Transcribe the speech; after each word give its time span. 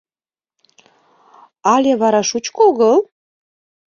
Але 1.73 1.91
вара 2.01 2.21
шучко 2.29 2.59
огыл 2.69 2.97